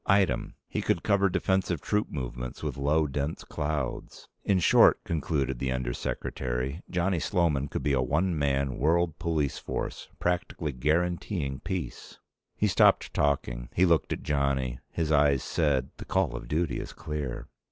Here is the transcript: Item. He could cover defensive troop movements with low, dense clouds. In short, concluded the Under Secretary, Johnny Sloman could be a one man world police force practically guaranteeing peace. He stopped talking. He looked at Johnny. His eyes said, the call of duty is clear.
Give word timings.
Item. 0.07 0.55
He 0.67 0.81
could 0.81 1.03
cover 1.03 1.29
defensive 1.29 1.79
troop 1.79 2.09
movements 2.09 2.63
with 2.63 2.75
low, 2.75 3.05
dense 3.05 3.43
clouds. 3.43 4.27
In 4.43 4.57
short, 4.57 5.03
concluded 5.03 5.59
the 5.59 5.71
Under 5.71 5.93
Secretary, 5.93 6.81
Johnny 6.89 7.19
Sloman 7.19 7.67
could 7.67 7.83
be 7.83 7.93
a 7.93 8.01
one 8.01 8.35
man 8.35 8.79
world 8.79 9.19
police 9.19 9.59
force 9.59 10.07
practically 10.19 10.71
guaranteeing 10.71 11.59
peace. 11.59 12.17
He 12.55 12.65
stopped 12.65 13.13
talking. 13.13 13.69
He 13.75 13.85
looked 13.85 14.11
at 14.11 14.23
Johnny. 14.23 14.79
His 14.89 15.11
eyes 15.11 15.43
said, 15.43 15.91
the 15.97 16.05
call 16.05 16.35
of 16.35 16.47
duty 16.47 16.79
is 16.79 16.93
clear. 16.93 17.47